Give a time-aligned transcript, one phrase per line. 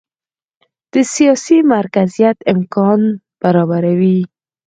[0.91, 2.99] د سیاسي مرکزیت امکان
[3.41, 4.19] برابروي.